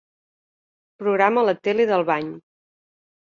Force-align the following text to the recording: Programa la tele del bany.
Programa 1.03 1.43
la 1.49 1.55
tele 1.69 1.87
del 1.91 2.05
bany. 2.09 2.31